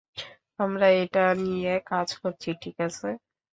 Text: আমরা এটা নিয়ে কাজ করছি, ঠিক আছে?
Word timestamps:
আমরা 0.59 0.87
এটা 1.01 1.23
নিয়ে 1.43 1.73
কাজ 1.87 2.07
করছি, 2.21 2.49
ঠিক 2.63 2.77
আছে? 2.87 3.09